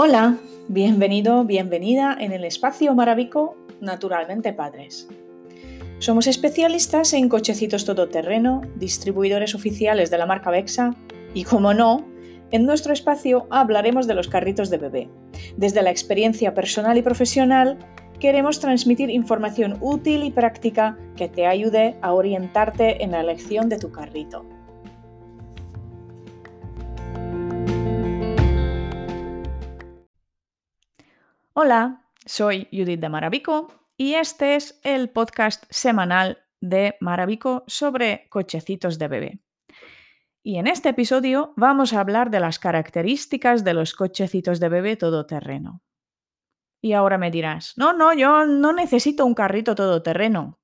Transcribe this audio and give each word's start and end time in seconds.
Hola, 0.00 0.36
bienvenido, 0.68 1.42
bienvenida 1.42 2.16
en 2.20 2.30
el 2.30 2.44
espacio 2.44 2.94
Maravico 2.94 3.56
Naturalmente 3.80 4.52
Padres. 4.52 5.08
Somos 5.98 6.28
especialistas 6.28 7.12
en 7.14 7.28
cochecitos 7.28 7.84
todoterreno, 7.84 8.60
distribuidores 8.76 9.56
oficiales 9.56 10.08
de 10.08 10.18
la 10.18 10.26
marca 10.26 10.52
Vexa 10.52 10.94
y, 11.34 11.42
como 11.42 11.74
no, 11.74 12.06
en 12.52 12.64
nuestro 12.64 12.92
espacio 12.92 13.48
hablaremos 13.50 14.06
de 14.06 14.14
los 14.14 14.28
carritos 14.28 14.70
de 14.70 14.78
bebé. 14.78 15.08
Desde 15.56 15.82
la 15.82 15.90
experiencia 15.90 16.54
personal 16.54 16.96
y 16.96 17.02
profesional, 17.02 17.76
queremos 18.20 18.60
transmitir 18.60 19.10
información 19.10 19.78
útil 19.80 20.22
y 20.22 20.30
práctica 20.30 20.96
que 21.16 21.28
te 21.28 21.44
ayude 21.44 21.96
a 22.02 22.12
orientarte 22.12 23.02
en 23.02 23.10
la 23.10 23.20
elección 23.20 23.68
de 23.68 23.78
tu 23.78 23.90
carrito. 23.90 24.57
Hola, 31.60 32.04
soy 32.24 32.68
Judith 32.70 33.00
de 33.00 33.08
Maravico 33.08 33.66
y 33.96 34.14
este 34.14 34.54
es 34.54 34.78
el 34.84 35.10
podcast 35.10 35.64
semanal 35.70 36.38
de 36.60 36.96
Maravico 37.00 37.64
sobre 37.66 38.28
cochecitos 38.28 38.96
de 38.96 39.08
bebé. 39.08 39.40
Y 40.44 40.58
en 40.58 40.68
este 40.68 40.90
episodio 40.90 41.54
vamos 41.56 41.92
a 41.92 41.98
hablar 41.98 42.30
de 42.30 42.38
las 42.38 42.60
características 42.60 43.64
de 43.64 43.74
los 43.74 43.94
cochecitos 43.94 44.60
de 44.60 44.68
bebé 44.68 44.94
todoterreno. 44.94 45.82
Y 46.80 46.92
ahora 46.92 47.18
me 47.18 47.32
dirás, 47.32 47.74
no, 47.76 47.92
no, 47.92 48.14
yo 48.14 48.46
no 48.46 48.72
necesito 48.72 49.26
un 49.26 49.34
carrito 49.34 49.74
todoterreno. 49.74 50.60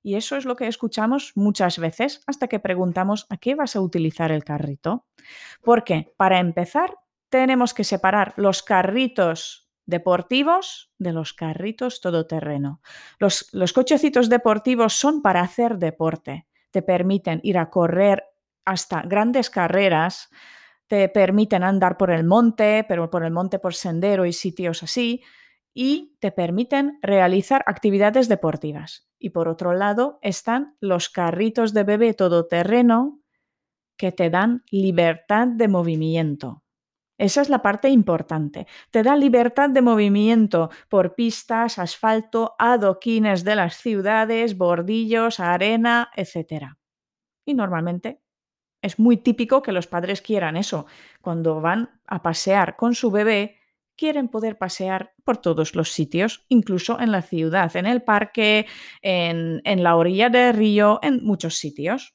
Y 0.00 0.14
eso 0.14 0.36
es 0.36 0.44
lo 0.44 0.54
que 0.54 0.68
escuchamos 0.68 1.32
muchas 1.34 1.80
veces 1.80 2.22
hasta 2.28 2.46
que 2.46 2.60
preguntamos 2.60 3.26
a 3.30 3.36
qué 3.36 3.56
vas 3.56 3.74
a 3.74 3.80
utilizar 3.80 4.30
el 4.30 4.44
carrito. 4.44 5.06
Porque, 5.60 6.14
para 6.16 6.38
empezar, 6.38 6.94
tenemos 7.30 7.74
que 7.74 7.82
separar 7.82 8.32
los 8.36 8.62
carritos 8.62 9.66
deportivos 9.90 10.90
de 10.98 11.12
los 11.12 11.34
carritos 11.34 12.00
todoterreno. 12.00 12.80
Los, 13.18 13.48
los 13.52 13.72
cochecitos 13.72 14.28
deportivos 14.28 14.94
son 14.94 15.20
para 15.20 15.42
hacer 15.42 15.78
deporte. 15.78 16.46
Te 16.70 16.80
permiten 16.80 17.40
ir 17.42 17.58
a 17.58 17.68
correr 17.68 18.24
hasta 18.64 19.02
grandes 19.02 19.50
carreras, 19.50 20.30
te 20.86 21.08
permiten 21.08 21.62
andar 21.62 21.96
por 21.96 22.10
el 22.10 22.24
monte, 22.24 22.84
pero 22.88 23.10
por 23.10 23.24
el 23.24 23.30
monte 23.30 23.58
por 23.58 23.74
sendero 23.74 24.26
y 24.26 24.32
sitios 24.32 24.82
así, 24.82 25.22
y 25.72 26.16
te 26.20 26.32
permiten 26.32 26.98
realizar 27.02 27.62
actividades 27.66 28.28
deportivas. 28.28 29.08
Y 29.18 29.30
por 29.30 29.48
otro 29.48 29.72
lado 29.72 30.18
están 30.22 30.76
los 30.80 31.10
carritos 31.10 31.72
de 31.74 31.84
bebé 31.84 32.14
todoterreno 32.14 33.20
que 33.96 34.12
te 34.12 34.30
dan 34.30 34.64
libertad 34.70 35.46
de 35.46 35.68
movimiento. 35.68 36.64
Esa 37.20 37.42
es 37.42 37.50
la 37.50 37.60
parte 37.60 37.90
importante. 37.90 38.66
Te 38.90 39.02
da 39.02 39.14
libertad 39.14 39.68
de 39.68 39.82
movimiento 39.82 40.70
por 40.88 41.14
pistas, 41.14 41.78
asfalto, 41.78 42.54
adoquines 42.58 43.44
de 43.44 43.56
las 43.56 43.76
ciudades, 43.76 44.56
bordillos, 44.56 45.38
arena, 45.38 46.10
etc. 46.16 46.78
Y 47.44 47.52
normalmente 47.52 48.22
es 48.80 48.98
muy 48.98 49.18
típico 49.18 49.60
que 49.60 49.70
los 49.70 49.86
padres 49.86 50.22
quieran 50.22 50.56
eso. 50.56 50.86
Cuando 51.20 51.60
van 51.60 52.00
a 52.06 52.22
pasear 52.22 52.76
con 52.76 52.94
su 52.94 53.10
bebé, 53.10 53.58
quieren 53.98 54.28
poder 54.28 54.56
pasear 54.56 55.12
por 55.22 55.36
todos 55.36 55.74
los 55.74 55.92
sitios, 55.92 56.46
incluso 56.48 57.00
en 57.00 57.12
la 57.12 57.20
ciudad, 57.20 57.76
en 57.76 57.84
el 57.84 58.02
parque, 58.02 58.66
en, 59.02 59.60
en 59.64 59.82
la 59.82 59.96
orilla 59.96 60.30
del 60.30 60.54
río, 60.54 60.98
en 61.02 61.22
muchos 61.22 61.56
sitios. 61.56 62.14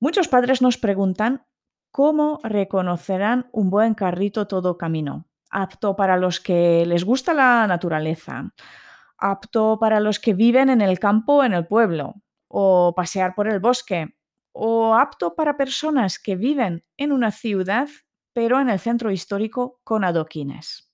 Muchos 0.00 0.26
padres 0.26 0.62
nos 0.62 0.78
preguntan 0.78 1.46
¿Cómo 1.90 2.40
reconocerán 2.42 3.48
un 3.52 3.70
buen 3.70 3.94
carrito 3.94 4.46
todo 4.46 4.78
camino? 4.78 5.26
Apto 5.50 5.96
para 5.96 6.16
los 6.16 6.40
que 6.40 6.84
les 6.86 7.04
gusta 7.04 7.32
la 7.34 7.66
naturaleza, 7.66 8.52
apto 9.16 9.78
para 9.80 10.00
los 10.00 10.20
que 10.20 10.34
viven 10.34 10.68
en 10.70 10.82
el 10.82 10.98
campo 10.98 11.34
o 11.38 11.44
en 11.44 11.54
el 11.54 11.66
pueblo, 11.66 12.14
o 12.48 12.94
pasear 12.94 13.34
por 13.34 13.48
el 13.48 13.60
bosque, 13.60 14.16
o 14.52 14.94
apto 14.94 15.34
para 15.34 15.56
personas 15.56 16.18
que 16.18 16.36
viven 16.36 16.84
en 16.96 17.12
una 17.12 17.30
ciudad 17.30 17.88
pero 18.38 18.60
en 18.60 18.68
el 18.68 18.78
centro 18.78 19.10
histórico 19.10 19.80
con 19.82 20.04
adoquines. 20.04 20.87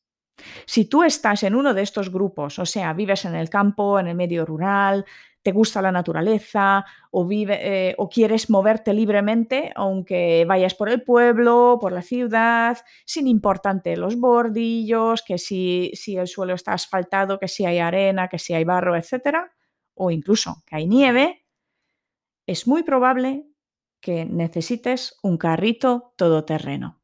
Si 0.66 0.86
tú 0.86 1.02
estás 1.02 1.42
en 1.42 1.54
uno 1.54 1.74
de 1.74 1.82
estos 1.82 2.10
grupos, 2.10 2.58
o 2.58 2.66
sea, 2.66 2.92
vives 2.92 3.24
en 3.24 3.34
el 3.34 3.48
campo, 3.48 3.98
en 3.98 4.08
el 4.08 4.14
medio 4.14 4.44
rural, 4.44 5.04
te 5.44 5.52
gusta 5.52 5.82
la 5.82 5.92
naturaleza 5.92 6.84
o, 7.10 7.26
vive, 7.26 7.58
eh, 7.60 7.94
o 7.98 8.08
quieres 8.08 8.48
moverte 8.48 8.94
libremente, 8.94 9.72
aunque 9.76 10.46
vayas 10.48 10.74
por 10.74 10.88
el 10.88 11.02
pueblo, 11.02 11.78
por 11.80 11.92
la 11.92 12.00
ciudad, 12.00 12.78
sin 13.04 13.28
importante 13.28 13.96
los 13.96 14.18
bordillos, 14.18 15.22
que 15.22 15.36
si, 15.36 15.90
si 15.94 16.16
el 16.16 16.28
suelo 16.28 16.54
está 16.54 16.72
asfaltado, 16.72 17.38
que 17.38 17.48
si 17.48 17.66
hay 17.66 17.78
arena, 17.78 18.28
que 18.28 18.38
si 18.38 18.54
hay 18.54 18.64
barro, 18.64 18.96
etc. 18.96 19.50
O 19.94 20.10
incluso 20.10 20.62
que 20.66 20.76
hay 20.76 20.86
nieve, 20.86 21.44
es 22.46 22.66
muy 22.66 22.82
probable 22.82 23.46
que 24.00 24.24
necesites 24.24 25.18
un 25.22 25.36
carrito 25.36 26.14
todoterreno. 26.16 27.03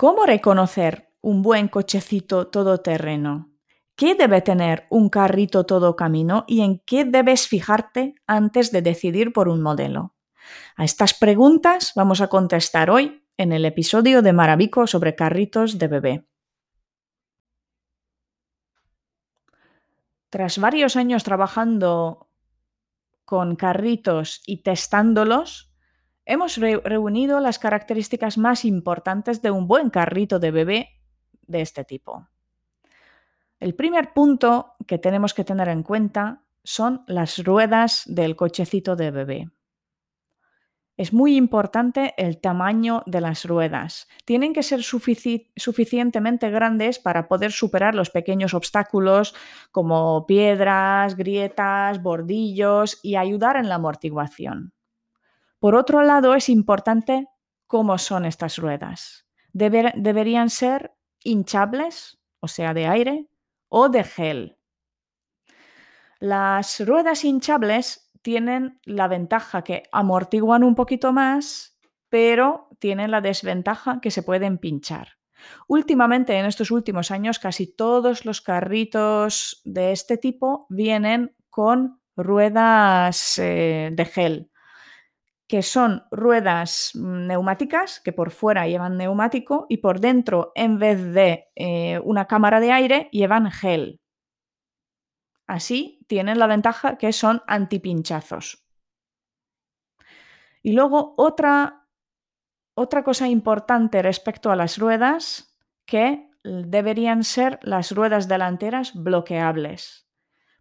¿Cómo 0.00 0.26
reconocer 0.26 1.12
un 1.22 1.42
buen 1.42 1.66
cochecito 1.66 2.46
todoterreno? 2.46 3.50
¿Qué 3.96 4.14
debe 4.14 4.42
tener 4.42 4.86
un 4.90 5.08
carrito 5.08 5.66
todo 5.66 5.96
camino 5.96 6.44
y 6.46 6.60
en 6.60 6.78
qué 6.86 7.04
debes 7.04 7.48
fijarte 7.48 8.14
antes 8.24 8.70
de 8.70 8.80
decidir 8.80 9.32
por 9.32 9.48
un 9.48 9.60
modelo? 9.60 10.14
A 10.76 10.84
estas 10.84 11.14
preguntas 11.14 11.94
vamos 11.96 12.20
a 12.20 12.28
contestar 12.28 12.90
hoy 12.90 13.26
en 13.38 13.50
el 13.50 13.64
episodio 13.64 14.22
de 14.22 14.32
Maravico 14.32 14.86
sobre 14.86 15.16
carritos 15.16 15.78
de 15.80 15.88
bebé. 15.88 16.28
Tras 20.30 20.58
varios 20.60 20.94
años 20.94 21.24
trabajando 21.24 22.30
con 23.24 23.56
carritos 23.56 24.42
y 24.46 24.62
testándolos, 24.62 25.67
hemos 26.28 26.58
reunido 26.58 27.40
las 27.40 27.58
características 27.58 28.36
más 28.36 28.64
importantes 28.64 29.40
de 29.40 29.50
un 29.50 29.66
buen 29.66 29.88
carrito 29.88 30.38
de 30.38 30.50
bebé 30.50 30.88
de 31.46 31.62
este 31.62 31.84
tipo. 31.84 32.28
El 33.58 33.74
primer 33.74 34.12
punto 34.12 34.74
que 34.86 34.98
tenemos 34.98 35.32
que 35.32 35.42
tener 35.42 35.68
en 35.68 35.82
cuenta 35.82 36.42
son 36.62 37.02
las 37.06 37.42
ruedas 37.42 38.02
del 38.06 38.36
cochecito 38.36 38.94
de 38.94 39.10
bebé. 39.10 39.48
Es 40.98 41.12
muy 41.12 41.36
importante 41.36 42.12
el 42.18 42.40
tamaño 42.40 43.04
de 43.06 43.20
las 43.20 43.44
ruedas. 43.44 44.06
Tienen 44.24 44.52
que 44.52 44.62
ser 44.62 44.82
suficientemente 44.82 46.50
grandes 46.50 46.98
para 46.98 47.26
poder 47.26 47.52
superar 47.52 47.94
los 47.94 48.10
pequeños 48.10 48.52
obstáculos 48.52 49.34
como 49.72 50.26
piedras, 50.26 51.16
grietas, 51.16 52.02
bordillos 52.02 52.98
y 53.02 53.16
ayudar 53.16 53.56
en 53.56 53.68
la 53.68 53.76
amortiguación. 53.76 54.74
Por 55.58 55.74
otro 55.74 56.02
lado, 56.02 56.34
es 56.34 56.48
importante 56.48 57.26
cómo 57.66 57.98
son 57.98 58.24
estas 58.24 58.56
ruedas. 58.58 59.26
deberían 59.52 60.50
ser 60.50 60.92
hinchables, 61.24 62.20
o 62.40 62.48
sea, 62.48 62.74
de 62.74 62.86
aire, 62.86 63.28
o 63.68 63.88
de 63.88 64.04
gel. 64.04 64.58
Las 66.20 66.80
ruedas 66.86 67.24
hinchables 67.24 68.10
tienen 68.22 68.80
la 68.84 69.08
ventaja 69.08 69.62
que 69.62 69.84
amortiguan 69.92 70.62
un 70.62 70.74
poquito 70.74 71.12
más, 71.12 71.78
pero 72.08 72.68
tienen 72.78 73.10
la 73.10 73.20
desventaja 73.20 74.00
que 74.00 74.10
se 74.10 74.22
pueden 74.22 74.58
pinchar. 74.58 75.18
Últimamente, 75.66 76.36
en 76.36 76.46
estos 76.46 76.70
últimos 76.70 77.10
años, 77.10 77.38
casi 77.38 77.72
todos 77.74 78.24
los 78.24 78.40
carritos 78.40 79.60
de 79.64 79.92
este 79.92 80.18
tipo 80.18 80.66
vienen 80.68 81.36
con 81.50 82.00
ruedas 82.16 83.38
eh, 83.38 83.90
de 83.92 84.04
gel 84.04 84.50
que 85.48 85.62
son 85.62 86.04
ruedas 86.10 86.92
neumáticas 86.94 88.00
que 88.00 88.12
por 88.12 88.30
fuera 88.30 88.68
llevan 88.68 88.98
neumático 88.98 89.66
y 89.70 89.78
por 89.78 89.98
dentro, 89.98 90.52
en 90.54 90.78
vez 90.78 91.02
de 91.02 91.48
eh, 91.56 91.98
una 92.04 92.26
cámara 92.26 92.60
de 92.60 92.70
aire, 92.70 93.08
llevan 93.12 93.50
gel. 93.50 94.00
Así 95.46 96.04
tienen 96.06 96.38
la 96.38 96.46
ventaja 96.46 96.98
que 96.98 97.14
son 97.14 97.42
antipinchazos. 97.46 98.66
Y 100.62 100.72
luego 100.72 101.14
otra, 101.16 101.86
otra 102.74 103.02
cosa 103.02 103.26
importante 103.26 104.02
respecto 104.02 104.50
a 104.50 104.56
las 104.56 104.76
ruedas, 104.76 105.56
que 105.86 106.28
deberían 106.44 107.24
ser 107.24 107.58
las 107.62 107.92
ruedas 107.92 108.28
delanteras 108.28 108.92
bloqueables. 108.94 110.06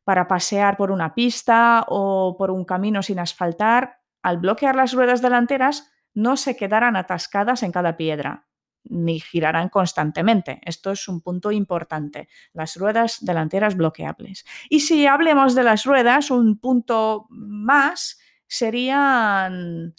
Para 0.05 0.29
pasear 0.29 0.77
por 0.77 0.91
una 0.91 1.13
pista 1.13 1.83
o 1.89 2.37
por 2.37 2.51
un 2.51 2.63
camino 2.63 3.03
sin 3.03 3.19
asfaltar, 3.19 3.96
al 4.27 4.39
bloquear 4.39 4.75
las 4.75 4.91
ruedas 4.91 5.21
delanteras, 5.21 5.89
no 6.13 6.35
se 6.35 6.57
quedarán 6.57 6.97
atascadas 6.97 7.63
en 7.63 7.71
cada 7.71 7.95
piedra, 7.95 8.45
ni 8.83 9.21
girarán 9.21 9.69
constantemente. 9.69 10.59
Esto 10.65 10.91
es 10.91 11.07
un 11.07 11.21
punto 11.21 11.49
importante, 11.49 12.27
las 12.51 12.75
ruedas 12.75 13.19
delanteras 13.21 13.77
bloqueables. 13.77 14.45
Y 14.69 14.81
si 14.81 15.07
hablemos 15.07 15.55
de 15.55 15.63
las 15.63 15.85
ruedas, 15.85 16.29
un 16.29 16.59
punto 16.59 17.27
más 17.29 18.19
serían 18.47 19.95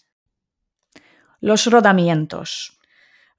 los 1.39 1.65
rodamientos. 1.65 2.79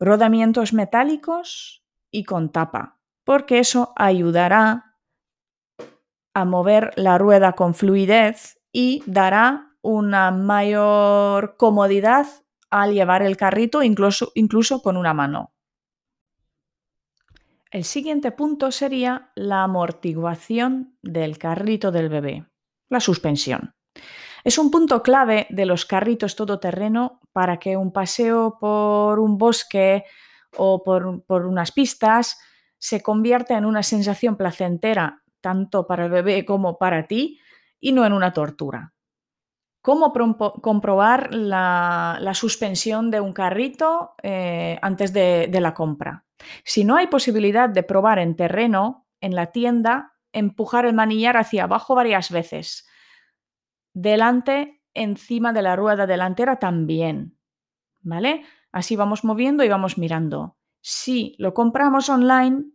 rodamientos 0.01 0.73
metálicos 0.73 1.85
y 2.11 2.25
con 2.25 2.51
tapa, 2.51 2.99
porque 3.23 3.61
eso 3.61 3.93
ayudará 3.95 4.97
a 6.35 6.45
mover 6.45 6.93
la 6.97 7.17
rueda 7.17 7.53
con 7.53 7.75
fluidez 7.75 8.59
y 8.73 9.05
dará 9.07 9.70
una 9.83 10.31
mayor 10.31 11.57
comodidad 11.57 12.27
al 12.71 12.93
llevar 12.95 13.23
el 13.23 13.37
carrito 13.37 13.83
incluso, 13.83 14.33
incluso 14.35 14.83
con 14.83 14.97
una 14.97 15.15
mano. 15.15 15.53
El 17.71 17.85
siguiente 17.85 18.33
punto 18.33 18.73
sería 18.73 19.31
la 19.37 19.63
amortiguación 19.63 20.97
del 21.03 21.39
carrito 21.39 21.93
del 21.93 22.09
bebé, 22.09 22.47
la 22.89 22.99
suspensión. 23.01 23.75
Es 24.43 24.59
un 24.59 24.71
punto 24.71 25.03
clave 25.03 25.47
de 25.51 25.67
los 25.67 25.85
carritos 25.85 26.35
todoterreno 26.35 27.21
para 27.33 27.59
que 27.59 27.77
un 27.77 27.93
paseo 27.93 28.59
por 28.59 29.21
un 29.21 29.39
bosque 29.39 30.05
o 30.57 30.83
por, 30.83 31.23
por 31.25 31.47
unas 31.47 31.71
pistas 31.73 32.39
se 32.79 33.03
convierta 33.03 33.57
en 33.57 33.67
una 33.67 33.83
sensación 33.83 34.37
placentera 34.37 35.23
tanto 35.41 35.87
para 35.87 36.07
el 36.07 36.11
bebé 36.11 36.45
como 36.45 36.79
para 36.79 37.07
ti 37.07 37.39
y 37.79 37.93
no 37.93 38.05
en 38.05 38.13
una 38.13 38.33
tortura. 38.33 38.95
¿Cómo 39.83 40.13
comprobar 40.13 41.35
la, 41.35 42.33
suspensión 42.35 43.11
de 43.11 43.21
un 43.21 43.33
carrito 43.33 44.15
eh, 44.23 44.79
antes 44.83 45.13
de, 45.13 45.49
de 45.51 45.61
la 45.61 45.73
compra? 45.73 46.27
Si 46.65 46.85
no 46.85 46.97
hay 46.97 47.07
posibilidad 47.07 47.69
de 47.69 47.83
probar 47.83 48.19
en 48.19 48.37
terreno, 48.37 49.07
en 49.21 49.35
la 49.35 49.53
tienda, 49.53 50.13
empujar 50.33 50.85
el 50.85 50.95
manillar 50.95 51.37
hacia 51.37 51.65
abajo 51.65 51.95
varias 51.95 52.31
veces. 52.31 52.87
Delante, 53.95 54.83
encima 54.95 55.53
de 55.53 55.63
la 55.63 55.77
rueda 55.77 56.07
delantera 56.07 56.59
también. 56.59 57.39
¿Vale? 58.03 58.45
Así 58.73 58.97
vamos 58.97 59.25
moviendo 59.25 59.65
y 59.65 59.69
vamos 59.69 59.99
mirando. 59.99 60.57
Si 60.81 61.35
lo 61.39 61.53
compramos 61.53 62.09
online, 62.09 62.73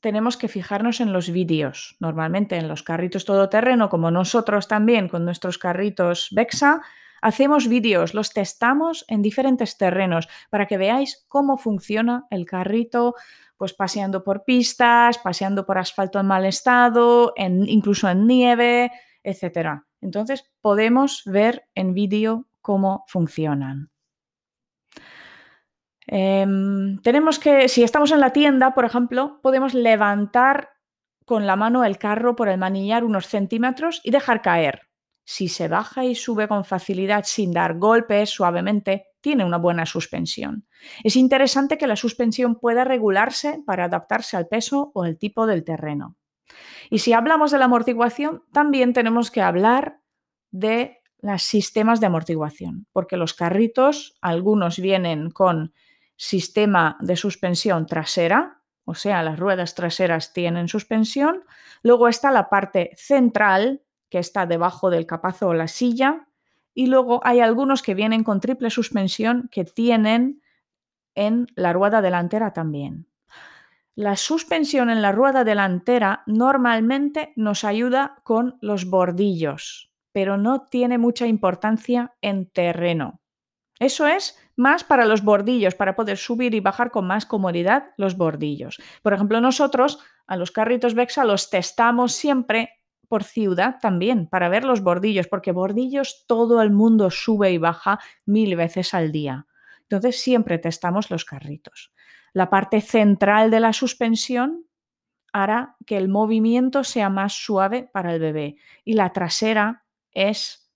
tenemos 0.00 0.36
que 0.36 0.48
fijarnos 0.48 1.00
en 1.00 1.12
los 1.12 1.30
vídeos. 1.30 1.96
Normalmente 2.00 2.56
en 2.56 2.68
los 2.68 2.82
carritos 2.82 3.24
todoterreno, 3.24 3.88
como 3.88 4.10
nosotros 4.10 4.68
también 4.68 5.08
con 5.08 5.24
nuestros 5.24 5.58
carritos 5.58 6.28
Bexa, 6.32 6.80
hacemos 7.20 7.68
vídeos, 7.68 8.14
los 8.14 8.32
testamos 8.32 9.04
en 9.08 9.22
diferentes 9.22 9.76
terrenos 9.76 10.28
para 10.50 10.66
que 10.66 10.78
veáis 10.78 11.24
cómo 11.28 11.56
funciona 11.56 12.26
el 12.30 12.46
carrito, 12.46 13.14
pues 13.56 13.74
paseando 13.74 14.22
por 14.22 14.44
pistas, 14.44 15.18
paseando 15.18 15.66
por 15.66 15.78
asfalto 15.78 16.20
en 16.20 16.26
mal 16.26 16.44
estado, 16.44 17.34
incluso 17.36 18.08
en 18.08 18.26
nieve, 18.26 18.92
etc. 19.24 19.82
Entonces 20.00 20.50
podemos 20.60 21.22
ver 21.26 21.64
en 21.74 21.92
vídeo 21.92 22.46
cómo 22.60 23.04
funcionan. 23.08 23.90
Em, 26.10 26.98
tenemos 27.02 27.38
que, 27.38 27.68
si 27.68 27.82
estamos 27.82 28.10
en 28.12 28.20
la 28.20 28.32
tienda, 28.32 28.74
por 28.74 28.86
ejemplo, 28.86 29.40
podemos 29.42 29.74
levantar 29.74 30.70
con 31.26 31.46
la 31.46 31.54
mano 31.54 31.84
el 31.84 31.98
carro 31.98 32.34
por 32.34 32.48
el 32.48 32.56
manillar 32.56 33.04
unos 33.04 33.26
centímetros 33.26 34.00
y 34.02 34.10
dejar 34.10 34.40
caer. 34.40 34.88
Si 35.24 35.48
se 35.48 35.68
baja 35.68 36.06
y 36.06 36.14
sube 36.14 36.48
con 36.48 36.64
facilidad 36.64 37.24
sin 37.24 37.52
dar 37.52 37.78
golpes 37.78 38.30
suavemente, 38.30 39.08
tiene 39.20 39.44
una 39.44 39.58
buena 39.58 39.84
suspensión. 39.84 40.66
Es 41.04 41.16
interesante 41.16 41.76
que 41.76 41.86
la 41.86 41.96
suspensión 41.96 42.58
pueda 42.58 42.84
regularse 42.84 43.62
para 43.66 43.84
adaptarse 43.84 44.38
al 44.38 44.48
peso 44.48 44.90
o 44.94 45.04
el 45.04 45.18
tipo 45.18 45.46
del 45.46 45.64
terreno. 45.64 46.16
Y 46.88 47.00
si 47.00 47.12
hablamos 47.12 47.50
de 47.50 47.58
la 47.58 47.66
amortiguación, 47.66 48.44
también 48.54 48.94
tenemos 48.94 49.30
que 49.30 49.42
hablar 49.42 50.00
de 50.50 51.02
los 51.20 51.42
sistemas 51.42 52.00
de 52.00 52.06
amortiguación, 52.06 52.86
porque 52.92 53.18
los 53.18 53.34
carritos, 53.34 54.16
algunos 54.22 54.78
vienen 54.78 55.30
con 55.30 55.74
sistema 56.18 56.98
de 57.00 57.16
suspensión 57.16 57.86
trasera, 57.86 58.60
o 58.84 58.94
sea, 58.94 59.22
las 59.22 59.38
ruedas 59.38 59.74
traseras 59.74 60.32
tienen 60.32 60.66
suspensión. 60.66 61.44
Luego 61.82 62.08
está 62.08 62.30
la 62.30 62.48
parte 62.48 62.90
central, 62.96 63.82
que 64.08 64.18
está 64.18 64.46
debajo 64.46 64.90
del 64.90 65.06
capazo 65.06 65.48
o 65.48 65.54
la 65.54 65.68
silla. 65.68 66.26
Y 66.74 66.86
luego 66.86 67.20
hay 67.22 67.40
algunos 67.40 67.82
que 67.82 67.94
vienen 67.94 68.24
con 68.24 68.40
triple 68.40 68.70
suspensión 68.70 69.48
que 69.52 69.64
tienen 69.64 70.42
en 71.14 71.46
la 71.54 71.72
rueda 71.72 72.00
delantera 72.00 72.52
también. 72.52 73.06
La 73.94 74.16
suspensión 74.16 74.90
en 74.90 75.02
la 75.02 75.12
rueda 75.12 75.44
delantera 75.44 76.22
normalmente 76.26 77.32
nos 77.36 77.64
ayuda 77.64 78.20
con 78.22 78.56
los 78.60 78.86
bordillos, 78.86 79.92
pero 80.12 80.36
no 80.36 80.62
tiene 80.62 80.98
mucha 80.98 81.26
importancia 81.26 82.14
en 82.22 82.48
terreno. 82.48 83.20
Eso 83.78 84.06
es 84.06 84.38
más 84.58 84.82
para 84.82 85.04
los 85.04 85.22
bordillos, 85.22 85.76
para 85.76 85.94
poder 85.94 86.16
subir 86.18 86.52
y 86.52 86.60
bajar 86.60 86.90
con 86.90 87.06
más 87.06 87.26
comodidad 87.26 87.90
los 87.96 88.16
bordillos. 88.16 88.82
Por 89.02 89.14
ejemplo, 89.14 89.40
nosotros 89.40 90.00
a 90.26 90.36
los 90.36 90.50
carritos 90.50 90.94
Bexa 90.94 91.24
los 91.24 91.48
testamos 91.48 92.12
siempre 92.12 92.72
por 93.06 93.22
ciudad 93.22 93.76
también, 93.80 94.26
para 94.26 94.48
ver 94.48 94.64
los 94.64 94.82
bordillos, 94.82 95.28
porque 95.28 95.52
bordillos 95.52 96.24
todo 96.26 96.60
el 96.60 96.72
mundo 96.72 97.08
sube 97.10 97.52
y 97.52 97.58
baja 97.58 98.00
mil 98.26 98.56
veces 98.56 98.94
al 98.94 99.12
día. 99.12 99.46
Entonces 99.82 100.20
siempre 100.20 100.58
testamos 100.58 101.08
los 101.08 101.24
carritos. 101.24 101.92
La 102.32 102.50
parte 102.50 102.80
central 102.80 103.52
de 103.52 103.60
la 103.60 103.72
suspensión 103.72 104.66
hará 105.32 105.76
que 105.86 105.96
el 105.96 106.08
movimiento 106.08 106.82
sea 106.82 107.10
más 107.10 107.32
suave 107.32 107.88
para 107.92 108.12
el 108.12 108.20
bebé 108.20 108.56
y 108.84 108.94
la 108.94 109.12
trasera 109.12 109.84
es 110.12 110.70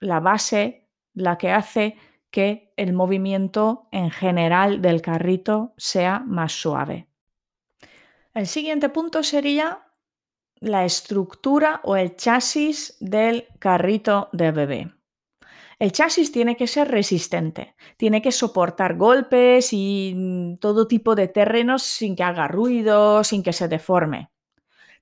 la 0.00 0.18
base, 0.18 0.88
la 1.12 1.36
que 1.36 1.52
hace 1.52 1.96
que 2.32 2.72
el 2.76 2.92
movimiento 2.94 3.86
en 3.92 4.10
general 4.10 4.82
del 4.82 5.00
carrito 5.00 5.74
sea 5.76 6.18
más 6.18 6.52
suave. 6.52 7.06
El 8.34 8.48
siguiente 8.48 8.88
punto 8.88 9.22
sería 9.22 9.86
la 10.56 10.84
estructura 10.84 11.80
o 11.84 11.94
el 11.96 12.16
chasis 12.16 12.96
del 12.98 13.46
carrito 13.58 14.30
de 14.32 14.50
bebé. 14.50 14.92
El 15.78 15.92
chasis 15.92 16.32
tiene 16.32 16.56
que 16.56 16.68
ser 16.68 16.88
resistente, 16.88 17.74
tiene 17.96 18.22
que 18.22 18.32
soportar 18.32 18.96
golpes 18.96 19.70
y 19.72 20.56
todo 20.60 20.86
tipo 20.86 21.14
de 21.14 21.28
terrenos 21.28 21.82
sin 21.82 22.16
que 22.16 22.22
haga 22.22 22.48
ruido, 22.48 23.24
sin 23.24 23.42
que 23.42 23.52
se 23.52 23.68
deforme. 23.68 24.30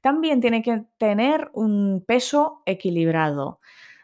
También 0.01 0.41
tiene 0.41 0.63
que 0.63 0.85
tener 0.97 1.51
un 1.53 2.03
peso 2.07 2.63
equilibrado. 2.65 3.61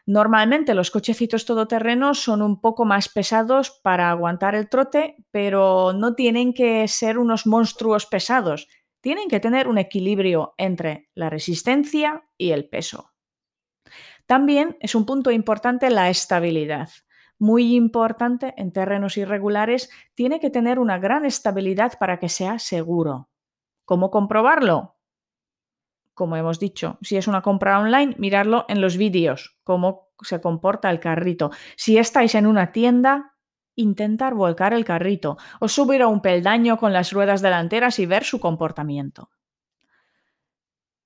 Normalmente 0.07 0.75
los 0.75 0.93
cochecitos 0.93 1.45
todoterrenos 1.45 2.21
son 2.21 2.41
un 2.41 2.61
poco 2.61 2.85
más 2.85 3.09
pesados 3.09 3.81
para 3.83 4.09
aguantar 4.11 4.55
el 4.55 4.69
trote, 4.69 5.17
pero 5.33 5.93
no 5.93 6.15
tienen 6.15 6.55
que 6.55 6.87
ser 6.87 7.19
unos 7.19 7.45
monstruos 7.45 8.07
pesados. 8.07 8.69
Tienen 9.01 9.29
que 9.29 9.41
tener 9.41 9.67
un 9.67 9.79
equilibrio 9.79 10.55
entre 10.59 11.09
la 11.15 11.29
resistencia 11.29 12.23
y 12.39 12.53
el 12.53 12.69
peso. 12.69 13.11
También 14.27 14.77
es 14.81 14.95
un 14.95 15.07
punto 15.07 15.33
importante 15.33 15.91
la 15.91 16.09
estabilidad. 16.09 16.89
Muy 17.39 17.75
importante 17.75 18.55
en 18.57 18.73
terrenos 18.73 19.17
irregulares, 19.17 19.91
tiene 20.15 20.39
que 20.39 20.51
tener 20.51 20.79
una 20.79 20.99
gran 20.99 21.25
estabilidad 21.25 21.99
para 21.99 22.19
que 22.19 22.29
sea 22.29 22.61
seguro. 22.61 23.29
¿Cómo 23.85 24.11
comprobarlo? 24.11 24.96
Como 26.17 26.35
hemos 26.37 26.59
dicho, 26.59 26.97
si 27.03 27.19
es 27.19 27.29
una 27.29 27.43
compra 27.43 27.79
online, 27.79 28.15
mirarlo 28.17 28.65
en 28.71 28.81
los 28.81 28.97
vídeos, 28.97 29.59
cómo 29.65 30.09
se 30.23 30.41
comporta 30.41 30.91
el 30.91 30.99
carrito. 30.99 31.51
Si 31.77 31.99
estáis 31.99 32.35
en 32.35 32.47
una 32.47 32.73
tienda, 32.73 33.35
intentar 33.75 34.33
volcar 34.33 34.73
el 34.73 34.87
carrito 34.87 35.37
o 35.61 35.69
subir 35.69 36.01
a 36.01 36.09
un 36.09 36.23
peldaño 36.23 36.79
con 36.79 36.95
las 36.95 37.13
ruedas 37.13 37.43
delanteras 37.43 37.99
y 37.99 38.07
ver 38.07 38.25
su 38.25 38.41
comportamiento. 38.41 39.31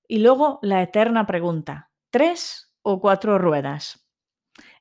Y 0.07 0.19
luego 0.19 0.59
la 0.61 0.81
eterna 0.81 1.27
pregunta, 1.27 1.91
¿tres 2.09 2.73
o 2.81 3.01
cuatro 3.01 3.37
ruedas? 3.37 4.07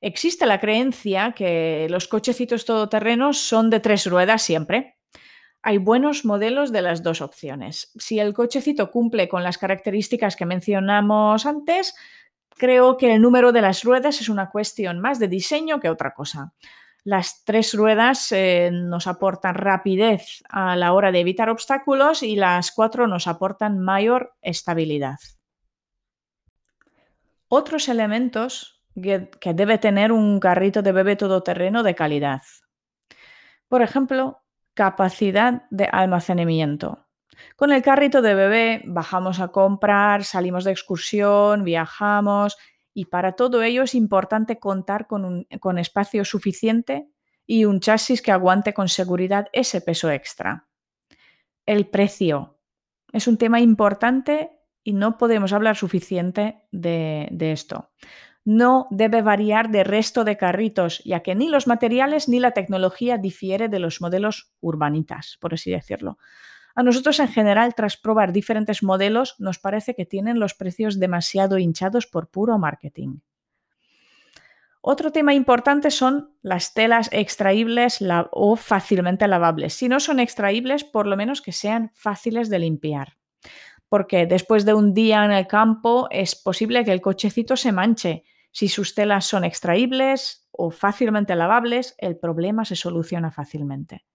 Existe 0.01 0.47
la 0.47 0.61
creencia 0.61 1.33
que 1.33 1.89
los 1.91 2.07
cochecitos 2.07 2.65
todoterrenos 2.65 3.39
son 3.39 3.69
de 3.69 3.81
tres 3.81 4.07
ruedas 4.07 4.43
siempre, 4.43 5.00
hay 5.63 5.79
buenos 5.79 6.25
modelos 6.25 6.73
de 6.73 6.83
las 6.83 7.03
dos 7.03 7.21
opciones. 7.21 7.93
Si 7.97 8.19
el 8.19 8.33
cochecito 8.33 8.91
cumple 8.91 9.29
con 9.29 9.43
las 9.43 9.59
características 9.59 10.37
que 10.37 10.47
mencionamos 10.47 11.45
antes, 11.45 11.95
creo 12.57 12.97
que 12.97 13.15
el 13.15 13.23
número 13.23 13.53
de 13.53 13.63
las 13.63 13.85
ruedas 13.85 14.21
es 14.21 14.29
una 14.29 14.51
cuestión 14.51 15.01
más 15.01 15.19
de 15.19 15.29
diseño 15.29 15.81
que 15.81 15.91
otra 15.91 16.15
cosa. 16.15 16.53
Las 17.05 17.45
tres 17.45 17.75
ruedas 17.75 18.31
eh, 18.33 18.71
nos 18.73 19.07
aportan 19.07 19.55
rapidez 19.55 20.43
a 20.49 20.77
la 20.77 20.93
hora 20.93 21.13
de 21.13 21.21
evitar 21.21 21.49
obstáculos 21.49 22.23
y 22.23 22.37
las 22.37 22.73
cuatro 22.73 23.07
nos 23.07 23.27
aportan 23.27 23.79
mayor 23.79 24.35
estabilidad. 24.43 25.19
Otros 27.49 27.89
elementos 27.89 28.83
que, 28.95 29.31
que 29.41 29.55
debe 29.55 29.79
tener 29.79 30.13
un 30.13 30.41
carrito 30.41 30.83
de 30.83 30.93
bebé 30.93 31.17
todoterreno 31.17 31.83
de 31.83 31.95
calidad. 31.95 32.43
Por 33.69 33.83
ejemplo, 33.83 34.43
capacidad 34.81 35.65
de 35.69 35.91
almacenamiento. 35.93 37.07
Con 37.55 37.71
el 37.71 37.83
carrito 37.83 38.23
de 38.23 38.35
bebé 38.35 38.83
bajamos 38.87 39.39
a 39.39 39.49
comprar, 39.49 40.25
salimos 40.25 40.65
de 40.65 40.71
excursión, 40.71 41.65
viajamos 41.65 42.57
y 42.95 43.05
para 43.05 43.33
todo 43.33 43.63
ello 43.63 43.83
es 43.83 43.95
importante 43.95 44.59
contar 44.59 45.07
con, 45.07 45.27
un, 45.27 45.47
con 45.61 45.77
espacio 45.77 46.25
suficiente 46.25 47.11
y 47.47 47.67
un 47.67 47.81
chasis 47.81 48.23
que 48.23 48.33
aguante 48.33 48.73
con 48.73 48.89
seguridad 48.89 49.49
ese 49.53 49.83
peso 49.83 50.11
extra. 50.11 50.67
El 51.67 51.87
precio 51.87 52.59
es 53.13 53.29
un 53.29 53.37
tema 53.37 53.61
importante 53.61 54.51
y 54.83 54.95
no 54.95 55.19
podemos 55.19 55.53
hablar 55.53 55.77
suficiente 55.77 56.67
de, 56.73 57.29
de 57.33 57.53
esto 57.53 57.91
no 58.45 58.87
debe 58.91 59.23
variar 59.23 59.71
de 59.71 59.85
resto 59.85 60.25
de 60.25 60.37
carritos, 60.37 61.03
ya 61.05 61.21
que 61.21 61.35
ni 61.35 61.49
los 61.49 61.67
materiales 61.67 62.29
ni 62.29 62.41
la 62.41 62.53
tecnología 62.53 63.19
difiere 63.19 63.69
de 63.69 63.79
los 63.79 64.01
modelos 64.01 64.53
urbanitas, 64.61 65.37
por 65.41 65.55
así 65.55 65.71
decirlo. 65.71 66.19
A 66.75 66.83
nosotros 66.83 67.21
en 67.21 67.29
general, 67.29 67.75
tras 67.75 67.97
probar 67.97 68.33
diferentes 68.33 68.83
modelos, 68.83 69.35
nos 69.39 69.59
parece 69.59 69.95
que 69.95 70.07
tienen 70.07 70.41
los 70.41 70.55
precios 70.55 70.99
demasiado 70.99 71.59
hinchados 71.59 72.07
por 72.07 72.29
puro 72.31 72.59
marketing. 72.59 73.19
Otro 74.83 75.13
tema 75.13 75.35
importante 75.35 75.91
son 75.91 76.31
las 76.41 76.73
telas 76.73 77.11
extraíbles 77.13 78.03
o 78.31 78.57
fácilmente 78.57 79.29
lavables. 79.29 79.75
Si 79.75 79.89
no 79.89 80.01
son 80.01 80.21
extraíbles, 80.21 80.85
por 80.85 81.07
lo 81.07 81.19
menos 81.19 81.43
que 81.43 81.53
sean 81.53 81.91
fáciles 81.95 82.49
de 82.49 82.61
limpiar. 82.61 83.19
Porque 83.91 84.25
después 84.25 84.65
de 84.65 84.73
un 84.73 84.95
día 84.95 85.25
en 85.25 85.33
el 85.33 85.49
campo 85.49 86.07
es 86.13 86.37
posible 86.37 86.85
que 86.85 86.93
el 86.93 87.01
cochecito 87.01 87.57
se 87.57 87.73
manche. 87.73 88.23
Si 88.53 88.69
sus 88.69 88.95
telas 88.95 89.27
son 89.27 89.45
extraíbles 89.45 90.49
o 90.53 90.71
fácilmente 90.71 91.35
lavables, 91.35 91.97
el 91.99 92.17
problema 92.17 92.65
se 92.65 92.77
soluciona 92.77 93.33
fácilmente. 93.33 94.07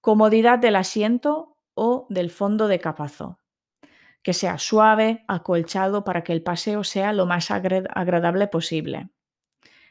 Comodidad 0.00 0.58
del 0.58 0.74
asiento 0.74 1.58
o 1.74 2.06
del 2.10 2.30
fondo 2.30 2.66
de 2.66 2.80
capazo. 2.80 3.38
Que 4.20 4.32
sea 4.32 4.58
suave, 4.58 5.24
acolchado 5.28 6.02
para 6.02 6.24
que 6.24 6.32
el 6.32 6.42
paseo 6.42 6.82
sea 6.82 7.12
lo 7.12 7.24
más 7.24 7.52
agradable 7.52 8.48
posible. 8.48 9.10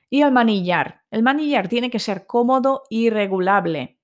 Y 0.10 0.21
el 0.21 0.33
manillar. 0.33 1.03
El 1.12 1.24
manillar 1.24 1.69
tiene 1.69 1.89
que 1.89 2.00
ser 2.00 2.27
cómodo 2.27 2.83
y 2.89 3.10
regulable, 3.10 4.00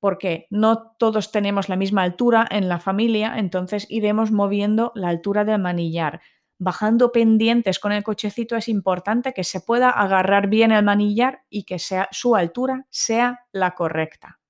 porque 0.00 0.46
no 0.50 0.92
todos 0.98 1.32
tenemos 1.32 1.68
la 1.68 1.76
misma 1.76 2.02
altura 2.02 2.46
en 2.50 2.68
la 2.68 2.78
familia, 2.78 3.34
entonces 3.36 3.86
iremos 3.88 4.30
moviendo 4.30 4.92
la 4.94 5.08
altura 5.08 5.44
del 5.44 5.60
manillar. 5.60 6.20
Bajando 6.58 7.12
pendientes 7.12 7.78
con 7.78 7.92
el 7.92 8.02
cochecito 8.02 8.56
es 8.56 8.68
importante 8.68 9.32
que 9.34 9.44
se 9.44 9.60
pueda 9.60 9.90
agarrar 9.90 10.48
bien 10.48 10.72
el 10.72 10.84
manillar 10.84 11.42
y 11.50 11.64
que 11.64 11.78
sea, 11.78 12.08
su 12.12 12.34
altura 12.34 12.86
sea 12.90 13.40
la 13.52 13.74
correcta. 13.74 14.40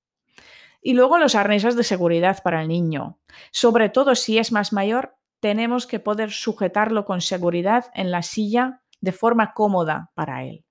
Y 0.81 0.93
luego 0.93 1.17
los 1.17 1.35
arneses 1.35 1.75
de 1.75 1.83
seguridad 1.83 2.41
para 2.43 2.61
el 2.61 2.69
niño. 2.69 3.19
Sobre 3.51 3.89
todo 3.89 4.15
si 4.15 4.37
es 4.37 4.53
más 4.53 4.71
mayor, 4.71 5.17
tenemos 5.39 5.85
que 5.85 5.99
poder 5.99 6.31
sujetarlo 6.31 7.03
con 7.03 7.21
seguridad 7.21 7.91
en 7.93 8.11
la 8.11 8.21
silla 8.21 8.81
de 9.01 9.11
forma 9.11 9.53
cómoda 9.53 10.11
para 10.15 10.43
él. 10.45 10.66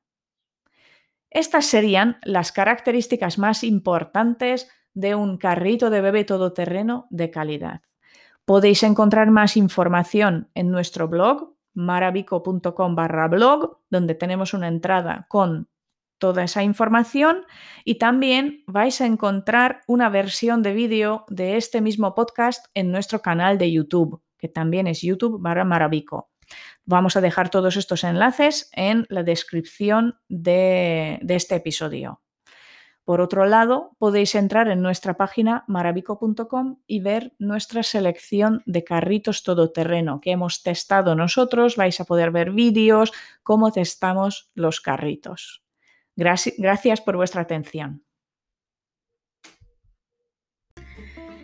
Estas 1.36 1.66
serían 1.66 2.16
las 2.22 2.50
características 2.50 3.36
más 3.36 3.62
importantes 3.62 4.70
de 4.94 5.14
un 5.14 5.36
carrito 5.36 5.90
de 5.90 6.00
bebé 6.00 6.24
todoterreno 6.24 7.06
de 7.10 7.30
calidad. 7.30 7.82
Podéis 8.46 8.82
encontrar 8.82 9.30
más 9.30 9.58
información 9.58 10.48
en 10.54 10.70
nuestro 10.70 11.08
blog 11.08 11.54
maravico.com 11.74 12.94
barra 12.94 13.28
blog, 13.28 13.80
donde 13.90 14.14
tenemos 14.14 14.54
una 14.54 14.68
entrada 14.68 15.26
con 15.28 15.68
toda 16.16 16.42
esa 16.42 16.62
información 16.62 17.44
y 17.84 17.96
también 17.96 18.64
vais 18.66 19.02
a 19.02 19.06
encontrar 19.06 19.82
una 19.86 20.08
versión 20.08 20.62
de 20.62 20.72
vídeo 20.72 21.26
de 21.28 21.58
este 21.58 21.82
mismo 21.82 22.14
podcast 22.14 22.64
en 22.72 22.90
nuestro 22.90 23.20
canal 23.20 23.58
de 23.58 23.70
YouTube, 23.70 24.22
que 24.38 24.48
también 24.48 24.86
es 24.86 25.02
YouTube 25.02 25.38
barra 25.38 25.66
maravico. 25.66 26.30
Vamos 26.84 27.16
a 27.16 27.20
dejar 27.20 27.50
todos 27.50 27.76
estos 27.76 28.04
enlaces 28.04 28.70
en 28.72 29.06
la 29.08 29.22
descripción 29.22 30.18
de, 30.28 31.20
este 31.28 31.56
episodio. 31.56 32.22
Por 33.04 33.20
otro 33.20 33.44
lado, 33.46 33.92
podéis 33.98 34.34
entrar 34.34 34.68
en 34.68 34.82
nuestra 34.82 35.16
página 35.16 35.64
maravico.com 35.68 36.78
y 36.86 37.00
ver 37.00 37.34
nuestra 37.38 37.82
selección 37.82 38.62
de 38.66 38.82
carritos 38.82 39.44
todoterreno 39.44 40.20
que 40.20 40.32
hemos 40.32 40.62
testado 40.62 41.14
nosotros. 41.14 41.76
Vais 41.76 42.00
a 42.00 42.04
poder 42.04 42.32
ver 42.32 42.50
vídeos, 42.50 43.12
cómo 43.44 43.70
testamos 43.70 44.50
los 44.54 44.80
carritos. 44.80 45.62
Gracias 46.16 47.00
por 47.00 47.16
vuestra 47.16 47.42
atención. 47.42 48.05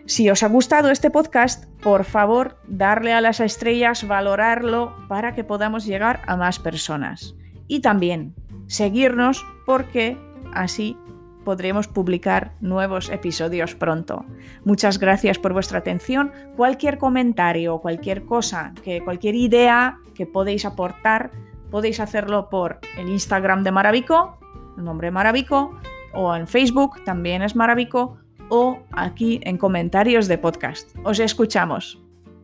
Si 0.06 0.28
os 0.28 0.42
ha 0.42 0.48
gustado 0.48 0.90
este 0.90 1.10
podcast, 1.10 1.66
por 1.80 2.04
favor, 2.04 2.58
darle 2.66 3.12
a 3.12 3.20
las 3.20 3.38
estrellas, 3.38 4.06
valorarlo 4.06 4.96
para 5.08 5.34
que 5.34 5.44
podamos 5.44 5.86
llegar 5.86 6.22
a 6.26 6.36
más 6.36 6.58
personas. 6.58 7.36
Y 7.68 7.80
también 7.80 8.34
seguirnos 8.66 9.44
porque 9.64 10.18
así 10.52 10.96
podremos 11.44 11.86
publicar 11.86 12.54
nuevos 12.60 13.10
episodios 13.10 13.74
pronto. 13.74 14.24
Muchas 14.64 14.98
gracias 14.98 15.38
por 15.38 15.52
vuestra 15.52 15.78
atención. 15.78 16.32
Cualquier 16.56 16.98
comentario, 16.98 17.78
cualquier 17.78 18.24
cosa, 18.24 18.72
que 18.82 19.02
cualquier 19.04 19.36
idea 19.36 19.98
que 20.14 20.26
podéis 20.26 20.64
aportar, 20.64 21.30
podéis 21.70 22.00
hacerlo 22.00 22.48
por 22.48 22.80
el 22.98 23.08
Instagram 23.08 23.62
de 23.62 23.72
Maravico, 23.72 24.38
el 24.76 24.84
nombre 24.84 25.10
Maravico, 25.10 25.78
o 26.14 26.34
en 26.36 26.46
Facebook, 26.46 27.02
también 27.04 27.42
es 27.42 27.56
Maravico, 27.56 28.18
o 28.54 28.82
aquí 28.92 29.40
en 29.44 29.56
comentarios 29.56 30.28
de 30.28 30.36
podcast. 30.36 30.94
Os 31.04 31.18
escuchamos. 31.20 31.98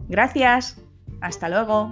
Gracias. 0.09 0.83
Hasta 1.21 1.50
luego. 1.50 1.91